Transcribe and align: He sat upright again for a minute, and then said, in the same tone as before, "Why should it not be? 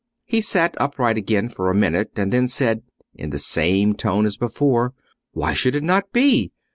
He 0.25 0.41
sat 0.41 0.73
upright 0.79 1.15
again 1.19 1.47
for 1.49 1.69
a 1.69 1.75
minute, 1.75 2.13
and 2.15 2.33
then 2.33 2.47
said, 2.47 2.81
in 3.13 3.29
the 3.29 3.37
same 3.37 3.93
tone 3.93 4.25
as 4.25 4.35
before, 4.35 4.95
"Why 5.33 5.53
should 5.53 5.75
it 5.75 5.83
not 5.83 6.11
be? 6.11 6.51